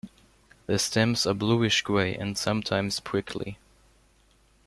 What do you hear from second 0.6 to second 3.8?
The stems are bluish-grey and sometimes prickly.